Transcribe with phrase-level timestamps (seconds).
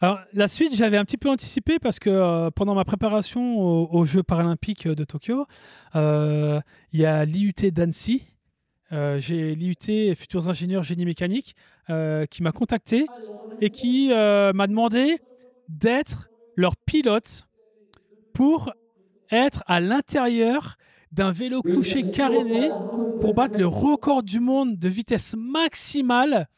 [0.00, 4.04] Alors, la suite, j'avais un petit peu anticipé parce que euh, pendant ma préparation aux,
[4.04, 5.44] Jeux paralympiques de Tokyo,
[5.96, 6.60] euh,
[6.92, 8.22] il y a l'IUT d'Annecy.
[8.92, 11.56] Euh, J'ai l'IUT Futurs Ingénieurs Génie Mécanique
[11.90, 13.06] euh, qui m'a contacté
[13.60, 15.18] et qui euh, m'a demandé
[15.68, 17.48] d'être leur pilote
[18.32, 18.72] pour
[19.30, 20.76] être à l'intérieur
[21.12, 22.70] d'un vélo couché caréné
[23.20, 26.48] pour battre le record du monde de vitesse maximale,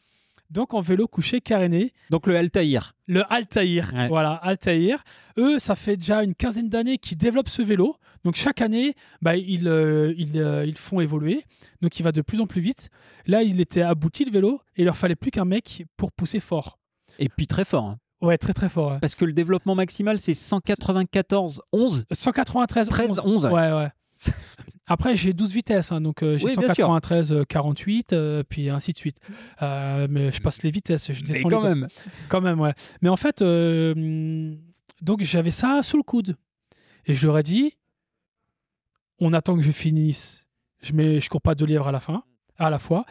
[0.51, 1.93] donc en vélo couché caréné.
[2.11, 2.93] Donc le Altaïr.
[3.07, 4.07] Le Altaïr, Ouais.
[4.07, 5.03] voilà, Altaïr.
[5.37, 7.95] Eux, ça fait déjà une quinzaine d'années qu'ils développent ce vélo.
[8.23, 11.43] Donc chaque année, bah, ils, euh, ils, euh, ils font évoluer.
[11.81, 12.89] Donc il va de plus en plus vite.
[13.25, 16.39] Là, il était abouti le vélo et il leur fallait plus qu'un mec pour pousser
[16.39, 16.77] fort.
[17.17, 17.85] Et puis très fort.
[17.85, 17.97] hein.
[18.21, 18.91] Ouais, très très fort.
[18.91, 18.99] ouais.
[18.99, 22.05] Parce que le développement maximal, c'est 194 11.
[22.11, 23.51] 193 13, 11, ouais.
[23.51, 23.87] Ouais, ouais.
[24.91, 26.85] Après, j'ai 12 vitesses, hein, donc euh, j'ai Oui, bien sûr.
[26.87, 29.15] 193, euh, 48, euh, puis ainsi de suite.
[29.61, 31.87] Euh, mais je passe les vitesses, je Mais descends quand les même.
[32.27, 32.73] Quand même, ouais.
[33.01, 34.53] Mais en fait, euh,
[35.01, 36.35] donc j'avais ça sous le coude.
[37.05, 37.77] Et je leur ai dit,
[39.19, 40.45] on attend que je finisse.
[40.81, 42.23] Je mets, je cours pas deux livres à la fin,
[42.57, 43.05] à la fois.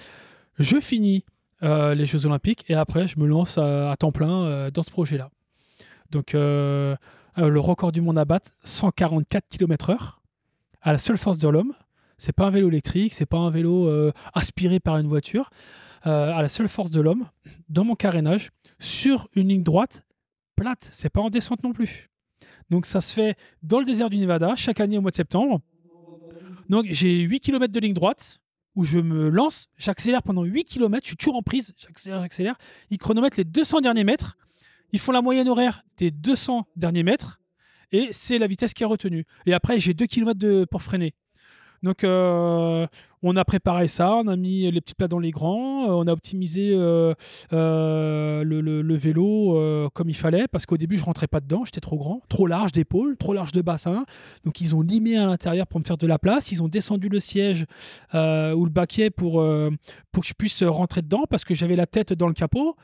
[0.58, 1.24] Je finis
[1.62, 4.90] euh, les Jeux Olympiques et après, je me lance à, à temps plein dans ce
[4.90, 5.30] projet-là.
[6.10, 6.96] Donc, le
[7.36, 10.16] record du monde à battre, 144 km/h,
[10.82, 11.74] à la seule force de l'homme.
[12.20, 15.48] C'est pas un vélo électrique, c'est pas un vélo euh, aspiré par une voiture.
[16.06, 17.26] Euh, à la seule force de l'homme,
[17.70, 20.04] dans mon carénage, sur une ligne droite,
[20.54, 20.86] plate.
[20.92, 22.10] C'est pas en descente non plus.
[22.68, 25.62] Donc ça se fait dans le désert du Nevada, chaque année au mois de septembre.
[26.68, 28.42] Donc j'ai 8 km de ligne droite
[28.76, 32.58] où je me lance, j'accélère pendant 8 km, je suis toujours en prise, j'accélère, j'accélère.
[32.90, 34.36] Ils chronomètrent les 200 derniers mètres,
[34.92, 37.40] ils font la moyenne horaire des 200 derniers mètres
[37.92, 39.24] et c'est la vitesse qui est retenue.
[39.46, 41.14] Et après j'ai 2 km de, pour freiner.
[41.82, 42.86] Donc euh,
[43.22, 46.06] on a préparé ça, on a mis les petits plats dans les grands, euh, on
[46.06, 47.14] a optimisé euh,
[47.52, 52.22] le, vélo comme il fallait parce qu'au début je rentrais pas dedans, j'étais trop grand,
[52.28, 54.04] trop large d'épaule, trop large de bassin.
[54.44, 57.08] Donc ils ont limé à l'intérieur pour me faire de la place, ils ont descendu
[57.08, 57.64] le siège
[58.12, 59.70] ou le baquet pour que
[60.22, 62.76] je puisse rentrer dedans parce que j'avais la tête dans le capot.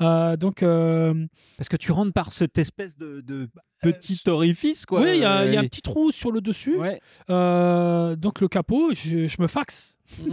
[0.00, 1.12] Euh, donc euh,
[1.56, 3.48] Parce que tu rentres par cette espèce de, de
[3.82, 5.02] petit orifice, quoi.
[5.02, 6.76] oui, il y, a- il y a un Euh, petit trou sur le dessus.
[6.76, 7.00] Ouais.
[7.28, 9.96] Euh, donc le capot, je, je me faxe.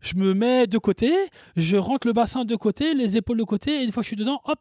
[0.00, 1.12] Je me mets de côté,
[1.56, 4.08] je rentre le bassin de côté, les épaules de côté, et une fois que je
[4.08, 4.58] suis dedans, hop,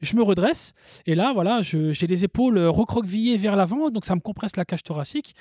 [0.00, 0.72] je me redresse.
[1.06, 4.82] Et là, voilà, j'ai les épaules recroquevillées vers l'avant, donc ça me compresse la cage
[4.82, 5.34] thoracique.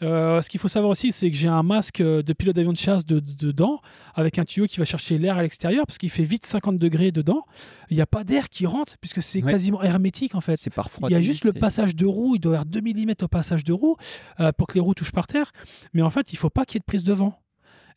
[0.00, 2.78] Euh, ce qu'il faut savoir aussi, c'est que j'ai un masque de pilote d'avion de
[2.78, 3.80] chasse de- de- dedans,
[4.14, 7.10] avec un tuyau qui va chercher l'air à l'extérieur, parce qu'il fait vite 50 degrés
[7.10, 7.42] dedans.
[7.90, 9.50] Il n'y a pas d'air qui rentre, puisque c'est Ouais.
[9.50, 10.54] quasiment hermétique en fait.
[10.54, 11.08] C'est parfois.
[11.10, 13.28] Il y a juste le passage de roue, il doit y avoir 2 mm au
[13.28, 13.96] passage de roue
[14.38, 15.50] euh, pour que les roues touchent par terre.
[15.94, 17.34] Mais en fait, il faut pas qu'il y ait de prise de vent.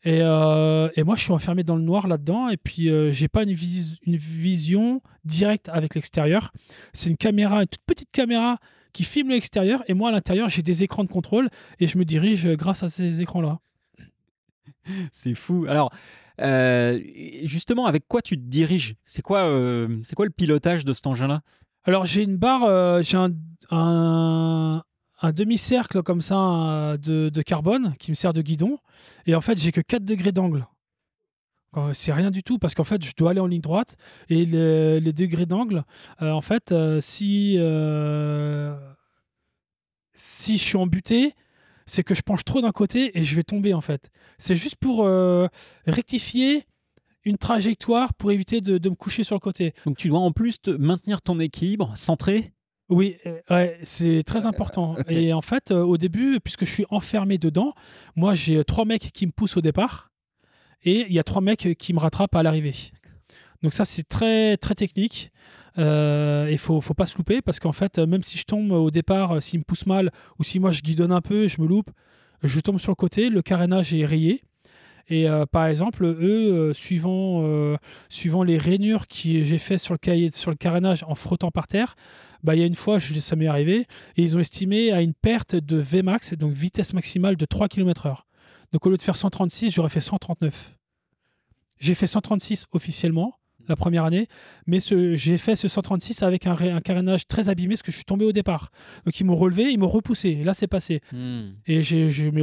[0.04, 2.48] Et, euh, et moi, je suis enfermé dans le noir là-dedans.
[2.48, 6.52] Et puis, euh, j'ai pas une, vis- une vision directe avec l'extérieur.
[6.92, 8.58] C'est une caméra, une toute petite caméra
[8.92, 9.82] qui filme l'extérieur.
[9.88, 11.48] Et moi, à l'intérieur, j'ai des écrans de contrôle
[11.78, 13.60] et je me dirige grâce à ces écrans-là.
[15.12, 15.66] C'est fou.
[15.68, 15.92] Alors,
[16.40, 17.00] euh,
[17.44, 18.96] justement, avec quoi tu te diriges?
[19.04, 21.42] C'est quoi, euh, c'est quoi le pilotage de cet engin-là?
[21.84, 23.32] Alors, j'ai une barre, j'ai un,
[23.70, 24.82] un,
[25.22, 28.78] un demi-cercle comme ça euh, de, carbone qui me sert de guidon.
[29.26, 30.66] Et en fait, j'ai que 4 degrés d'angle.
[31.76, 33.96] Euh, C'est rien du tout parce qu'en fait, je dois aller en ligne droite
[34.28, 35.84] et les, degrés d'angle,
[36.20, 37.56] euh, en fait, si,
[40.12, 41.34] si je suis embuté,
[41.86, 44.10] c'est que je penche trop d'un côté et je vais tomber en fait.
[44.38, 45.08] C'est juste pour
[45.86, 46.66] rectifier
[47.24, 49.74] une trajectoire pour éviter de, de me coucher sur le côté.
[49.86, 52.52] Donc, tu dois en plus te maintenir ton équilibre, centré.
[52.92, 54.96] Oui, euh, ouais, c'est très important.
[55.08, 57.72] Et en fait, euh, au début, puisque je suis enfermé dedans,
[58.16, 60.10] moi j'ai euh, trois mecs qui me poussent au départ
[60.84, 62.74] et il y a trois mecs qui me rattrapent à l'arrivée.
[63.62, 65.30] Donc ça, c'est très très technique.
[65.78, 68.90] Euh, Il faut, faut pas se louper parce qu'en fait, même si je tombe au
[68.90, 71.66] départ, s'ils me poussent mal ou si moi je guidonne un peu et je me
[71.66, 71.90] loupe,
[72.42, 74.42] je tombe sur le côté, le carénage est rayé.
[75.08, 77.42] Et euh, par exemple, eux, euh, suivant,
[78.10, 81.68] suivant les rainures que j'ai fait sur le, cahier, sur le carénage en frottant par
[81.68, 81.96] terre,
[82.42, 83.86] bah, il y a une fois, je, ça m'est arrivé,
[84.16, 88.22] et ils ont estimé à une perte de Vmax, donc vitesse maximale de 3 km/h.
[88.72, 90.76] Donc au lieu de faire 136, j'aurais fait 139.
[91.78, 94.26] J'ai fait 136 officiellement la première année,
[94.66, 97.96] mais j'ai fait ce 136 avec un, ré- un carénage très abîmé parce que je
[97.96, 98.70] suis tombé au départ.
[99.04, 100.30] Donc ils m'ont relevé, ils m'ont repoussé.
[100.30, 101.00] Et là, c'est passé.
[101.66, 102.42] Et j'ai, mais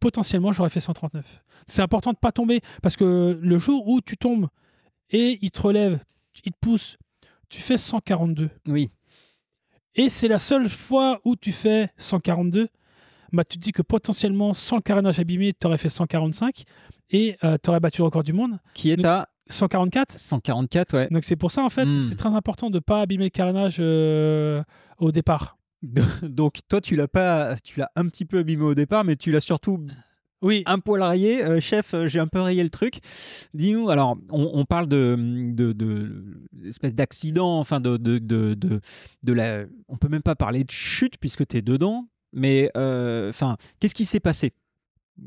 [0.00, 1.42] potentiellement, j'aurais fait 139.
[1.66, 4.48] C'est important de pas tomber parce que le jour où tu tombes
[5.10, 6.00] et il te relève,
[6.44, 6.96] il te pousse,
[7.48, 8.50] tu fais 142.
[8.66, 8.90] Oui.
[10.02, 12.68] Et c'est la seule fois où tu fais 142.
[13.32, 16.64] Bah, tu te dis que potentiellement, sans le carénage abîmé, tu aurais fait 145
[17.10, 18.58] et tu aurais battu le record du monde.
[18.74, 21.08] Qui est Donc- à 144 144, ouais.
[21.10, 22.00] Donc c'est pour ça, en fait, Hmm.
[22.00, 24.62] c'est très important de ne pas abîmer le carénage euh,
[24.98, 25.58] au départ.
[26.22, 29.30] Donc toi, tu l'as pas, tu l'as un petit peu abîmé au départ, mais tu
[29.32, 29.84] l'as surtout
[30.42, 31.44] Oui, un poil rayé.
[31.44, 33.00] Euh, chef, euh, j'ai un peu rayé le truc.
[33.52, 35.16] Dis-nous, alors, on, on parle de,
[35.52, 36.24] de, de
[36.64, 39.64] espèce d'accident, enfin de, de, de, de, la.
[39.88, 43.94] On peut même pas parler de chute puisque tu es dedans, mais euh, enfin, qu'est-ce
[43.94, 44.52] qui s'est passé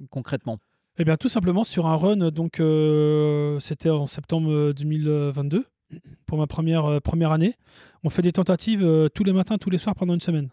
[0.10, 0.57] concrètement?
[0.98, 5.66] Eh bien, tout simplement sur un run, donc euh, c'était en septembre 2022,
[6.25, 7.56] pour ma première, première année.
[8.04, 10.50] On fait des tentatives tous les matins, tous les soirs pendant une semaine.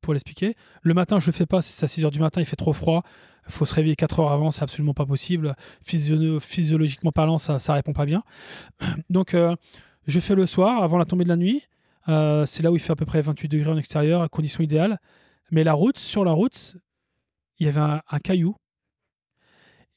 [0.00, 0.54] Pour l'expliquer.
[0.82, 2.72] Le matin, je le fais pas, c'est à 6 h du matin, il fait trop
[2.72, 3.02] froid.
[3.48, 5.54] Faut se réveiller 4 heures avant, c'est absolument pas possible.
[5.84, 8.22] Physio- physiologiquement parlant, ça, ça répond pas bien.
[9.10, 9.54] Donc, euh,
[10.06, 11.62] je fais le soir, avant la tombée de la nuit.
[12.08, 14.98] Euh, c'est là où il fait à peu près 28 degrés en extérieur, conditions idéales.
[15.50, 16.76] Mais la route, sur la route,
[17.58, 18.56] il y avait un- un caillou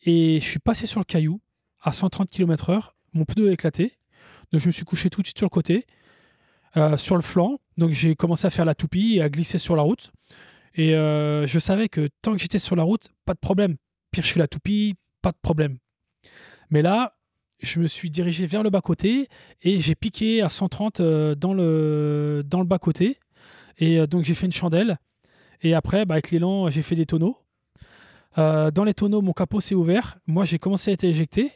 [0.06, 1.42] et je suis passé sur le caillou
[1.82, 2.92] à 130 km/h.
[3.14, 3.94] Mon pneu a éclaté.
[4.52, 5.86] Donc je me suis couché tout de suite sur le côté,
[6.78, 7.60] euh, sur le flanc.
[7.78, 10.12] Donc j'ai commencé à faire la toupie et à glisser sur la route.
[10.78, 13.76] Et euh, je savais que tant que j'étais sur la route, pas de problème.
[14.12, 15.78] Pire, je fais la toupie, pas de problème.
[16.70, 17.18] Mais là,
[17.60, 19.28] je me suis dirigé vers le bas-côté
[19.64, 23.18] et j'ai piqué à 130 euh, dans le, dans le bas-côté.
[23.80, 25.00] Et euh, donc j'ai fait une chandelle.
[25.62, 27.38] Et après, bah, avec l'élan, j'ai fait des tonneaux.
[28.38, 30.18] Euh, dans les tonneaux, mon capot s'est ouvert.
[30.28, 31.51] Moi, j'ai commencé à être éjecté.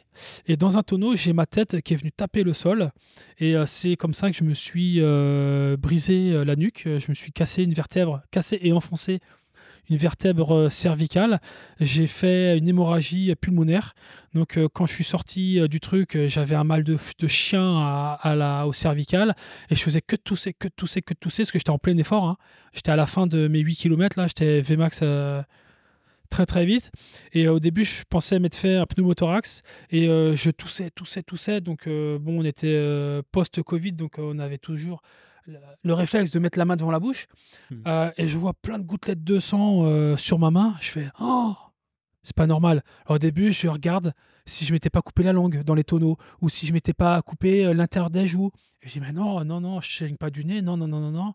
[0.46, 2.90] Et dans un tonneau, j'ai ma tête qui est venue taper le sol.
[3.38, 6.82] Et euh, c'est comme ça que je me suis euh, brisé la nuque.
[6.84, 9.20] Je me suis cassé une vertèbre, cassé et enfoncé
[9.90, 11.40] une vertèbre cervicale.
[11.80, 13.94] J'ai fait une hémorragie pulmonaire.
[14.34, 16.96] Donc, quand je suis sorti du truc, j'avais un mal de,
[17.26, 18.16] chien
[18.64, 19.36] au cervical.
[19.70, 22.24] Et je faisais que tousser, que tousser, que tousser, parce que j'étais en plein effort.
[22.26, 22.36] hein.
[22.72, 24.18] J'étais à la fin de mes 8 km.
[24.18, 25.02] Là, j'étais Vmax.
[26.32, 26.90] Très très vite.
[27.32, 31.22] Et euh, au début, je pensais m'être fait un pneumothorax et euh, je toussais, toussais,
[31.22, 31.60] toussais.
[31.60, 35.02] Donc, euh, bon, on était post-Covid, donc on avait toujours
[35.46, 37.28] le, le réflexe de mettre la main devant la bouche.
[37.70, 38.10] Hmm.
[38.16, 40.74] Et je vois plein de gouttelettes de sang sur ma main.
[40.80, 41.54] Je fais Oh,
[42.22, 42.82] c'est pas normal.
[43.04, 44.14] Alors, au début, je regarde
[44.46, 47.20] si je m'étais pas coupé la langue dans les tonneaux ou si je m'étais pas
[47.22, 48.50] coupé l'intérieur des joues.
[48.82, 51.00] Et je dis Mais non, non, non, je saigne pas du nez, non, non, non,
[51.00, 51.34] non, non.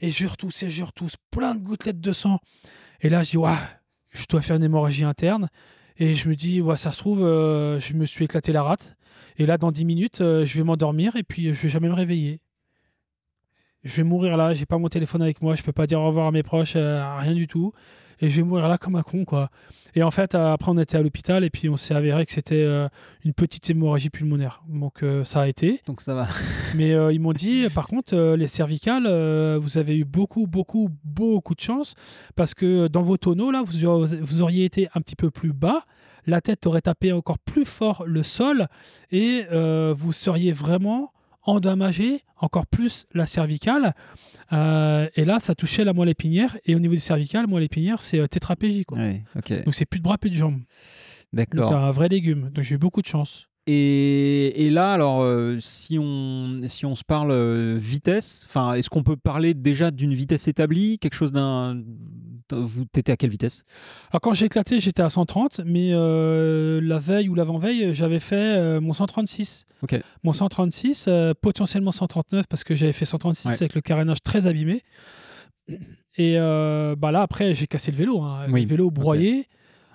[0.00, 2.38] Et je retousse et je retousse plein de gouttelettes de sang.
[3.00, 3.56] Et là, je dis Ouais,
[4.18, 5.48] je dois faire une hémorragie interne.
[5.96, 8.96] Et je me dis, ouais, ça se trouve, euh, je me suis éclaté la rate.
[9.36, 11.94] Et là, dans 10 minutes, euh, je vais m'endormir et puis je vais jamais me
[11.94, 12.40] réveiller.
[13.84, 16.06] Je vais mourir là, j'ai pas mon téléphone avec moi, je peux pas dire au
[16.06, 17.72] revoir à mes proches, euh, rien du tout.
[18.20, 19.50] Et je vais mourir là comme un con, quoi.
[19.94, 22.62] Et en fait, après, on était à l'hôpital et puis on s'est avéré que c'était
[22.62, 22.88] euh,
[23.24, 24.62] une petite hémorragie pulmonaire.
[24.68, 25.80] Donc, euh, ça a été.
[25.86, 26.26] Donc ça va.
[26.74, 29.06] Mais euh, ils m'ont dit, par contre, les cervicales,
[29.58, 31.94] vous avez eu beaucoup, beaucoup, beaucoup de chance
[32.36, 35.52] parce que dans vos tonneaux, là, vous, auriez- vous auriez été un petit peu plus
[35.52, 35.82] bas.
[36.26, 38.66] La tête aurait tapé encore plus fort le sol
[39.10, 41.12] et vous seriez vraiment
[41.48, 43.94] endommagé encore plus la cervicale.
[44.52, 46.56] Euh, et là, ça touchait la moelle épinière.
[46.64, 48.84] Et au niveau des cervicales, moelle épinière, c'est euh, tétraplégie.
[48.84, 48.98] Quoi.
[48.98, 49.24] Ouais.
[49.34, 50.60] Donc, c'est plus de bras, plus de jambes.
[51.32, 51.74] D'accord.
[51.74, 52.50] un vrai légume.
[52.50, 53.47] Donc, j'ai eu beaucoup de chance.
[53.70, 58.88] Et, et là, alors, euh, si, on, si on se parle euh, vitesse, enfin, est-ce
[58.88, 61.82] qu'on peut parler déjà d'une vitesse établie Quelque chose d'un.
[62.50, 63.64] Vous t'étais à quelle vitesse?
[64.10, 68.80] Alors quand j'ai éclaté, j'étais à 130, mais euh, la veille ou l'avant-veille, j'avais fait
[68.80, 69.66] mon 136.
[69.82, 70.00] Ok.
[70.22, 73.54] Mon 136, euh, potentiellement 139 parce que j'avais fait 136 Ouais.
[73.54, 74.80] avec le carénage très abîmé.
[76.16, 78.62] Et bah là après, j'ai cassé le vélo, hein, Oui.
[78.62, 79.46] le vélo broyé,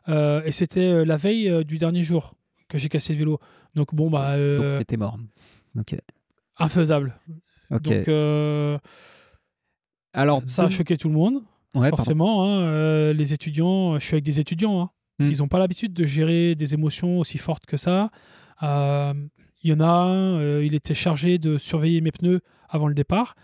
[0.07, 2.35] et c'était la veille du dernier jour
[2.73, 3.39] que j'ai cassé le vélo.
[3.75, 5.17] Donc bon bah euh, Donc c'était mort.
[5.79, 5.95] Ok.
[6.57, 7.17] infaisable.
[7.71, 7.81] Ok.
[7.83, 8.77] Donc euh,
[10.13, 11.43] alors, ça a choqué tout le monde.
[11.73, 14.89] Ouais, forcément, hein, euh, les étudiants, je suis avec des étudiants, hein.
[15.19, 15.29] Hmm.
[15.31, 18.09] ils n'ont pas l'habitude de gérer des émotions aussi fortes que ça.
[18.61, 23.35] Il y en a un, il était chargé de surveiller mes pneus avant le départ,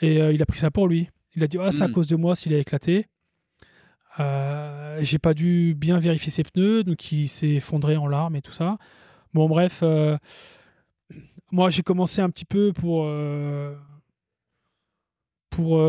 [0.00, 1.10] et il a pris ça pour lui.
[1.34, 1.92] Il a dit ah c'est à Hmm.
[1.92, 3.06] cause de moi s'il a éclaté.
[4.20, 8.42] Euh, J'ai pas dû bien vérifier ses pneus, donc il s'est effondré en larmes et
[8.42, 8.78] tout ça.
[9.34, 10.16] Bon bref, euh,
[11.50, 13.74] moi j'ai commencé un petit peu pour euh,
[15.50, 15.80] pour,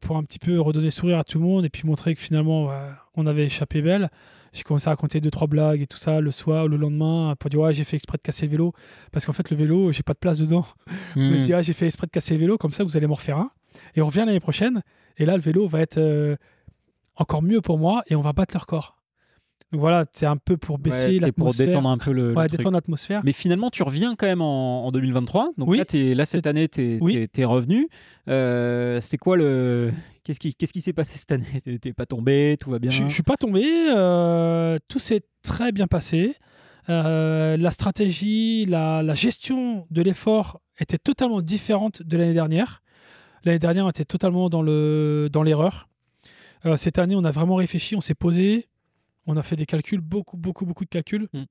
[0.00, 2.70] pour un petit peu redonner sourire à tout le monde et puis montrer que finalement
[3.14, 4.10] on avait échappé belle.
[4.52, 7.50] J'ai commencé à raconter deux trois blagues et tout ça le soir, le lendemain pour
[7.50, 8.72] dire ouais j'ai fait exprès de casser le vélo
[9.12, 10.64] parce qu'en fait le vélo j'ai pas de place dedans.
[11.14, 11.30] Hmm.
[11.30, 13.06] Donc, je dis ah j'ai fait exprès de casser le vélo comme ça vous allez
[13.06, 13.50] m'en refaire un
[13.94, 14.82] et on revient l'année prochaine
[15.16, 15.98] et là le vélo va être
[17.16, 18.96] encore mieux pour moi et on va battre le record.
[19.72, 22.34] Donc voilà c'est un peu pour Ouais, baisser pour l'atmosphère, détendre un peu le, le
[22.36, 22.58] ouais, truc.
[22.58, 23.20] détendre l'atmosphère.
[23.24, 25.50] Mais finalement, tu reviens quand même en, en 2023.
[25.58, 25.82] Donc Oui.
[26.14, 27.28] là, cette année, tu es, Oui.
[27.44, 27.88] revenu.
[28.28, 29.90] Euh, C'était quoi le.
[30.22, 31.78] Qu'est-ce qui s'est passé cette année?
[31.80, 32.90] T'es- pas tombé Tout va bien?
[32.92, 36.36] Je, je suis pas tombé, euh, tout s'est très bien passé.
[36.88, 42.82] Euh, la stratégie, la, la gestion de l'effort était totalement différente de l'année dernière.
[43.44, 45.88] L'année dernière, on était totalement dans le dans l'erreur.
[46.64, 48.68] Euh, cette année, on a vraiment réfléchi, on s'est posé,
[49.26, 51.28] on a fait des calculs, beaucoup, beaucoup, beaucoup de calculs.
[51.32, 51.44] Mm.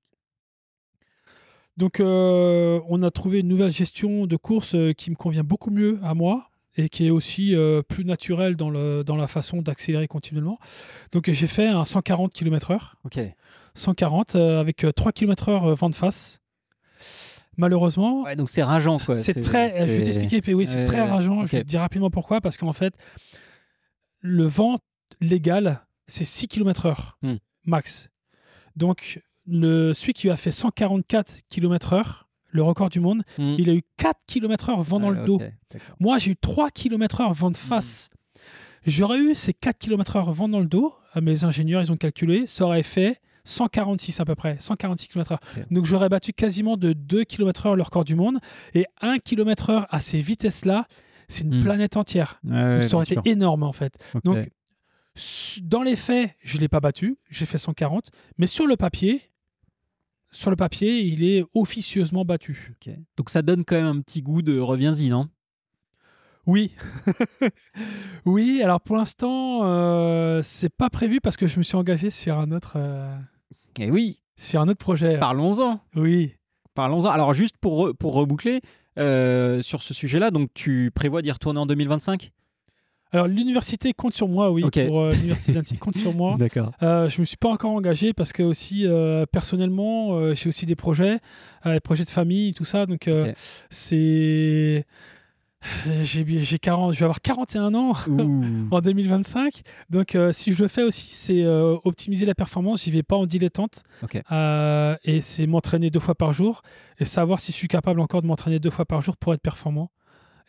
[1.78, 5.72] Donc, euh, on a trouvé une nouvelle gestion de course euh, qui me convient beaucoup
[5.72, 9.62] mieux à moi et qui est aussi euh, plus naturelle dans, le, dans la façon
[9.62, 10.58] d'accélérer continuellement.
[11.12, 12.94] Donc, j'ai fait un 140 km/h.
[13.04, 13.20] Ok.
[13.76, 16.40] 140 euh, avec euh, 3 km/h vent de face.
[17.58, 19.18] Malheureusement, Ouais, donc c'est rageant quoi.
[19.18, 19.70] c'est très.
[19.70, 21.46] Je vais t'expliquer, puis oui, c'est très rageant.
[21.46, 22.42] Je vais te dire rapidement pourquoi.
[22.42, 22.94] Parce qu'en fait,
[24.20, 24.78] le vent
[25.22, 27.36] légal, c'est 6 km/h Hmm.
[27.66, 28.10] max.
[28.76, 33.56] Donc, le, celui qui a fait 144 km/h, le record du monde, Mm.
[33.60, 35.40] il a eu 4 km/h vent dans le dos.
[36.00, 38.10] Moi, j'ai eu 3 km/h vent de face.
[38.86, 40.94] J'aurais eu ces 4 km/h vent dans le dos.
[41.22, 42.46] Mes ingénieurs, ils ont calculé.
[42.46, 44.58] Ça aurait fait 146 à peu près.
[44.60, 45.34] 146 km/h.
[45.36, 45.66] Ok.
[45.72, 48.40] Donc, j'aurais battu quasiment de 2 km/h le record du monde.
[48.74, 50.88] Et 1 km/h à ces vitesses-là,
[51.28, 51.64] c'est une Hmm.
[51.64, 52.40] planète entière.
[52.44, 53.98] Ouais, ça aurait été énorme en fait.
[54.24, 54.50] Donc,
[55.62, 57.18] dans les faits, je ne l'ai pas battu.
[57.30, 58.10] J'ai fait 140.
[58.38, 59.22] Mais sur le papier,
[60.32, 62.74] sur le papier, il est officieusement battu.
[63.18, 65.30] Donc ça donne quand même un petit goût de reviens-y, non?
[66.46, 66.76] Oui.
[68.26, 72.38] oui, alors pour l'instant, euh, c'est pas prévu parce que je me suis engagé sur
[72.38, 73.18] un autre, euh,
[73.80, 75.18] Eh oui, sur un autre projet.
[75.18, 75.80] parlons-en.
[75.96, 76.36] Oui.
[76.76, 77.10] Parlons-en.
[77.10, 78.62] Alors juste pour reboucler
[79.00, 82.32] euh, sur ce sujet-là, donc tu prévois d'y retourner en 2025
[83.12, 84.62] Alors l'université compte sur moi, oui.
[84.62, 86.36] Pour euh, l'université d'Annecy compte sur moi.
[86.38, 86.72] D'accord.
[86.84, 90.66] Euh, je me suis pas encore engagé parce que aussi euh, personnellement, euh, j'ai aussi
[90.66, 91.20] des projets,
[91.66, 92.86] des projets de famille, tout ça.
[92.86, 93.10] Donc
[93.70, 94.86] c'est
[96.02, 97.94] j'ai j'ai 40, je vais avoir 41 ans
[98.72, 99.62] en 2025.
[99.90, 102.84] Donc, euh, si je le fais aussi, c'est euh, optimiser la performance.
[102.84, 103.84] J'y vais pas en dilettante.
[104.04, 104.22] Ok.
[104.32, 106.62] Euh, et c'est m'entraîner deux fois par jour
[107.00, 109.42] et savoir si je suis capable encore de m'entraîner deux fois par jour pour être
[109.42, 109.92] performant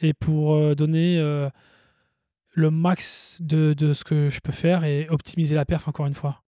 [0.00, 1.18] et pour donner
[2.56, 6.42] le max de, ce que je peux faire et optimiser la perf encore une fois.